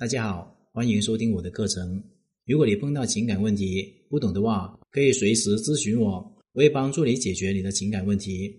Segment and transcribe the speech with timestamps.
[0.00, 2.02] 大家好，欢迎收听我的课程。
[2.46, 6.12] 如果你碰到情感问题不懂的话，可以随时咨询我，
[6.54, 8.50] 我会帮助你解决你的情感问题。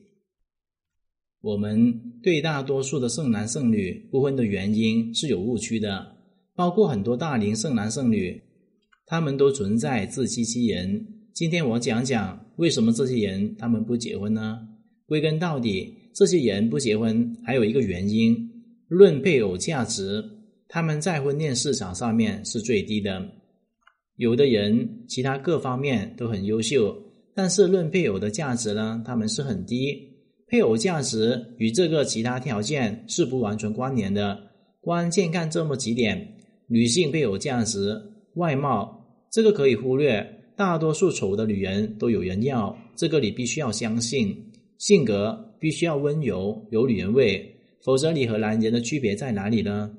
[1.42, 6.16] 我们对大多数的剩男剩女不婚的原因是有误区的，
[6.54, 8.40] 包括很多大龄剩男剩女，
[9.08, 11.04] 他们都存在自欺欺人。
[11.34, 14.60] 今天我讲讲为什么这些人他们不结婚呢？
[15.08, 18.38] 归根到底，这些人不结婚还有一个原因：
[18.88, 20.24] 论配偶价值，
[20.74, 23.22] 他们在婚恋市场上面是最低的。
[24.16, 26.98] 有的人其他各方面都很优秀，
[27.36, 30.00] 但是论配偶的价值呢，他们是很低。
[30.48, 34.40] 配偶价值与这个其他条件是不完全关联的，
[34.80, 36.26] 关键看这么几点：
[36.68, 38.02] 女性配偶价值、
[38.36, 38.98] 外貌，
[39.30, 40.26] 这个可以忽略。
[40.56, 44.34] 大多数丑的女人都有人要，这个你必须要相信。
[44.78, 49.92] 性格必须要温柔，有女人味，否则你和男人的区别在哪里呢？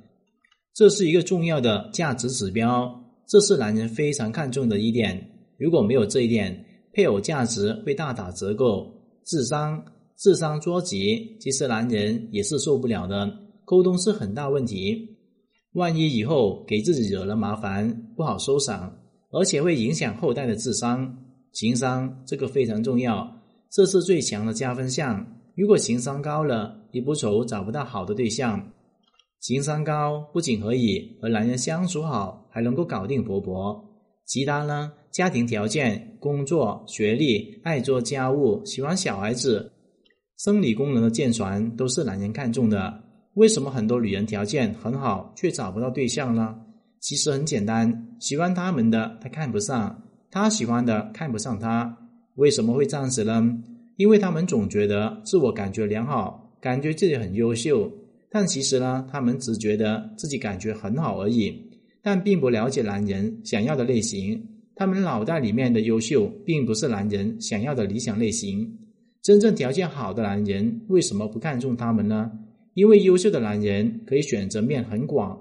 [0.74, 2.90] 这是一个重要的价值指标，
[3.28, 5.28] 这是男人非常看重的一点。
[5.58, 8.90] 如果没有这一点，配偶价值会大打折扣。
[9.24, 9.84] 智商，
[10.16, 13.30] 智商捉急，其实男人也是受不了的。
[13.64, 15.16] 沟通是很大问题，
[15.74, 18.92] 万一以后给自己惹了麻烦，不好收场。
[19.30, 21.16] 而且会影响后代的智商、
[21.52, 23.30] 情商，这个非常重要，
[23.70, 25.24] 这是最强的加分项。
[25.54, 28.72] 如果情商高了，你不愁找不到好的对象。
[29.42, 33.84] 情商高不仅可以和男人相处好，还能够搞定婆婆。
[34.24, 34.92] 其他呢？
[35.10, 39.72] 家庭条件、工作、学历、爱做家务、喜欢小孩子、
[40.38, 43.02] 生理功能的健全，都是男人看重的。
[43.34, 46.54] 为什么很多女人条件很好，却找不到对象呢？
[47.00, 51.98] 其实很简单，喜欢他们的他看不上，他喜欢的看不上他。
[52.36, 53.44] 为什么会这样子呢？
[53.96, 57.90] 因为他们总觉得自我感觉良好，感觉自己很优秀，
[58.32, 61.54] 但其实呢，他们只觉得自己感觉很好而已，
[62.02, 64.42] 但并不了解男人想要的类型。
[64.74, 68.78] 他们脑袋里面的优秀，并不是男人想要的理想类型。
[69.22, 72.32] 真正条件好的男人为什么不看重他们呢？
[72.72, 75.38] 因为优秀的男人可以选择面很广。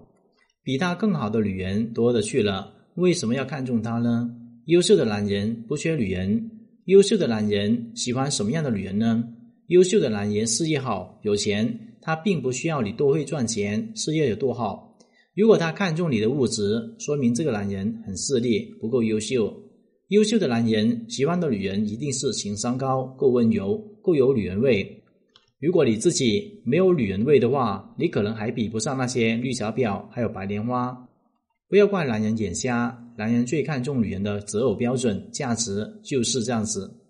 [0.64, 4.30] 比他更好的女人多的去了，为什么要看重他呢？
[4.66, 6.52] 优秀的男人不缺女人，
[6.86, 9.24] 优秀的男人喜欢什么样的女人呢？
[9.68, 14.98] 优秀的男人事业好，有钱，他并不需要你多会赚钱，事业有多好。
[15.34, 19.54] 如果他看重你的物质，说明这个男人很势利，不够优秀。
[20.10, 25.02] 优秀的男人喜欢的女人一定是情商高，够温柔，够有女人味。
[25.62, 31.08] 如果你自己没有女人味的话，你可能还比不上那些绿茶婊，还有白莲花。
[31.70, 37.01] 不要怪男人眼瞎，男人最看重女人的择偶标准价值就是这样子。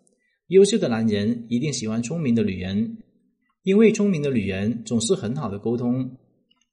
[0.51, 2.97] 优秀的男人一定喜欢聪明的女人，
[3.63, 6.17] 因为聪明的女人总是很好的沟通，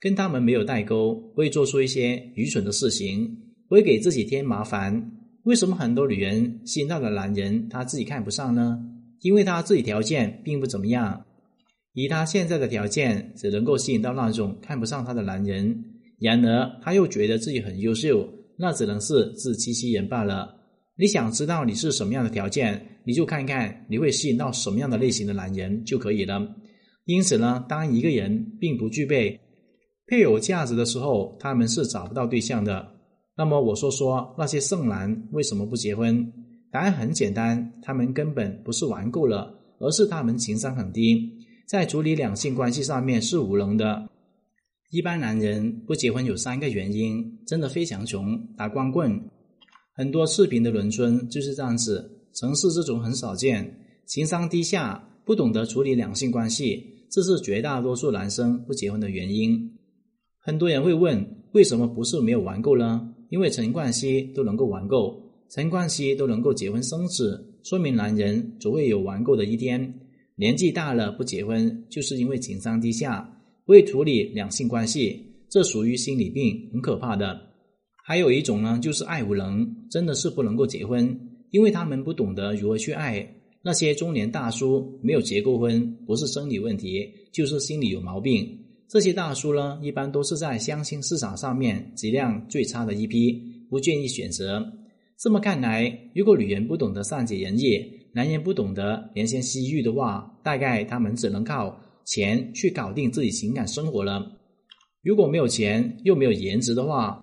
[0.00, 3.38] 跟他们没有代沟，不会做出一些愚蠢的事情，
[3.68, 5.12] 不会给自己添麻烦。
[5.44, 8.80] 为什么很多女人吸引到的男人他自己看不上呢？
[9.20, 11.24] 因为他自己条件并不怎么样。
[11.92, 15.84] 以他现在的条件，只能够吸引到那种看不上他的男人。
[16.18, 18.28] 然而，他又觉得自己很优秀，
[18.58, 20.57] 那只能是自欺欺人罢了。
[21.00, 26.44] 你想知道你是什么样的条件，你就看看你会吸引到什么样的类型的男人就可以了。
[27.04, 29.38] 因此呢，当一个人并不具备
[30.08, 32.84] 配偶价值的时候，他们是找不到对象的。
[33.36, 36.32] 那么，我说说那些剩男为什么不结婚？
[36.72, 41.32] 答案很简单，他们根本不是玩够了，而是他们情商很低。
[41.68, 44.08] 在处理两性关系上面是无能的。
[44.90, 49.16] 一般男人不结婚有三个原因：真的非常穷，打光棍。
[49.98, 53.80] 很多视频的农村就是这样子，城市这种很少见。
[54.06, 59.60] 情商低下，不懂得处理两性关系，这是绝大多数男生不结婚的原因。
[60.38, 63.12] 很多人会问，为什么不是没有玩够呢？
[63.30, 65.20] 因为陈冠希都能够玩够，
[65.50, 69.92] 陈冠希都能够结婚生子，说明男人总会有玩够的一天。
[70.36, 73.28] 年纪大了不结婚，就是因为情商低下，
[73.64, 75.20] 未处理两性关系，
[75.50, 77.47] 这属于心理病，很可怕的。
[78.08, 81.14] 还有一种呢，就是爱无能，真的是不能够结婚，
[81.50, 83.34] 因为他们不懂得如何去爱。
[83.60, 88.48] 那些中年大叔没有结过婚，不是生理问题，就是心理有毛病。
[88.88, 93.38] 这些大叔呢，一般都是在相亲市场上面质量最差的一批，
[93.68, 94.66] 不建议选择。
[95.18, 97.78] 这么看来，如果女人不懂得善解人意，
[98.14, 104.32] 男人不懂得怜香惜玉的话，大概他们只能靠钱去搞定自己情感生活了。
[105.02, 107.22] 如果没有钱又没有颜值的话，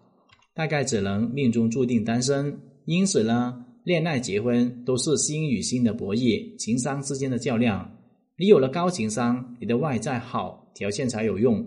[0.55, 2.57] 大概只能命中注定单身。
[2.85, 7.91] 因此呢，恋爱结婚都是心与心的博弈，情商之间的较量。
[8.37, 11.65] 你有了高情商，你的外在好条件才有用。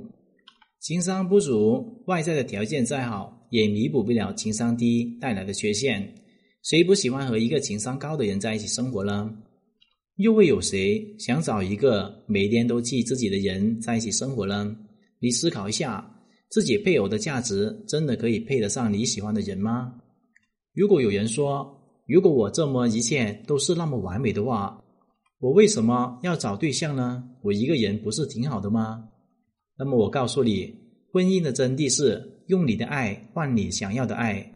[0.80, 6.14] 情商不足，外在的条件再好，也弥补不了情商低带来的缺陷。
[6.62, 9.30] 谁不喜欢和一个情商高的人在一起生活呢？
[10.16, 14.76] 又会有谁想找一个每天都气自己的人在一起生活呢？
[15.20, 16.08] 你思考一下，
[16.50, 19.94] 自己配偶的价值真的可以配得上你喜欢的人吗？
[20.74, 24.82] 如果有人说，如果我这么一切都是那么完美的话，
[25.40, 27.22] 我为什么要找对象呢？
[27.42, 29.04] 我一个人不是挺好的吗？
[29.76, 30.74] 那么我告诉你，
[31.12, 34.54] 婚姻的真谛是用你的爱换你想要的爱。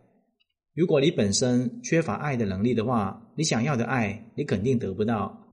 [0.75, 5.53] 如果你本身缺乏爱的能力的话，你想要的爱你肯定得不到。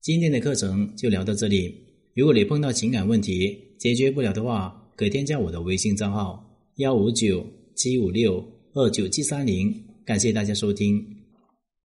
[0.00, 1.74] 今天的课程就聊到这里。
[2.14, 6.44] 如果你碰到情感问题解决不了的话，可添加我的微信账号
[6.78, 7.46] 幺五九
[7.76, 9.72] 七五六二九七三零。
[10.04, 11.17] 感谢大家收听。